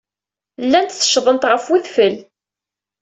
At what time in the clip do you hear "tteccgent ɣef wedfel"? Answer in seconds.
0.97-2.15